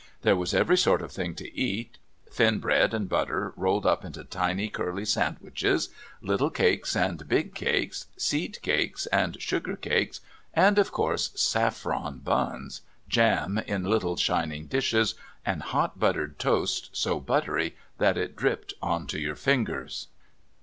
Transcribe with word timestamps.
There 0.23 0.35
was 0.35 0.55
every 0.55 0.79
sort 0.79 1.03
of 1.03 1.11
thing 1.11 1.35
to 1.35 1.55
eat 1.55 1.99
thin 2.27 2.57
bread 2.57 2.91
and 2.91 3.07
butter 3.07 3.53
rolled 3.55 3.85
up 3.85 4.03
into 4.03 4.21
little 4.27 4.67
curly 4.71 5.05
sandwiches, 5.05 5.89
little 6.23 6.49
cakes 6.49 6.95
and 6.95 7.27
big 7.27 7.53
cakes, 7.53 8.07
seed 8.17 8.57
cakes 8.63 9.05
and 9.05 9.39
sugar 9.39 9.75
cakes, 9.75 10.19
and, 10.55 10.79
of 10.79 10.91
course, 10.91 11.29
saffron 11.39 12.17
buns, 12.17 12.81
jam 13.07 13.59
in 13.59 13.83
little 13.83 14.17
shining 14.17 14.65
dishes, 14.65 15.13
and 15.45 15.61
hot 15.61 15.99
buttered 15.99 16.39
toast 16.39 16.89
so 16.93 17.19
buttery 17.19 17.75
that, 17.99 18.17
it 18.17 18.35
dripped 18.35 18.73
on 18.81 19.05
to 19.05 19.19
your 19.19 19.35
fingers. 19.35 20.07